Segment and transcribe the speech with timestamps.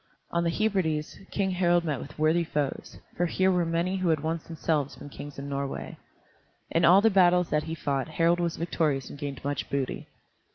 [0.31, 4.21] On the Hebrides King Harald met with worthy foes, for here were many who had
[4.23, 5.95] once themselves been kings in Norway.
[6.71, 10.07] In all the battles that he fought Harald was victorious and gained much booty.